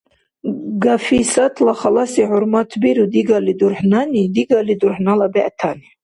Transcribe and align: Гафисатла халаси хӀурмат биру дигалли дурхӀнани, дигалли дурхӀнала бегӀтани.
Гафисатла 0.83 1.73
халаси 1.81 2.21
хӀурмат 2.29 2.69
биру 2.81 3.05
дигалли 3.13 3.53
дурхӀнани, 3.59 4.23
дигалли 4.35 4.75
дурхӀнала 4.81 5.27
бегӀтани. 5.33 5.87